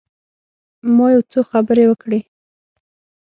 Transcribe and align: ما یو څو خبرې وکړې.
ما 0.95 1.07
یو 1.13 1.21
څو 1.31 1.39
خبرې 1.51 1.85
وکړې. 1.87 2.19